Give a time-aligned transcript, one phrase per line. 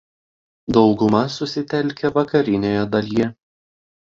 [0.77, 3.29] Dauguma susitelkę vakarinėje dalyje.